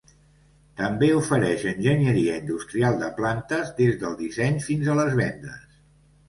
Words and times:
També 0.79 1.09
ofereix 1.17 1.65
enginyeria 1.71 2.37
industrial 2.43 2.97
de 3.03 3.11
plantes, 3.19 3.69
des 3.83 4.01
del 4.05 4.17
disseny 4.23 4.59
fins 4.65 4.91
a 4.95 4.97
les 5.03 5.15
vendes. 5.23 5.79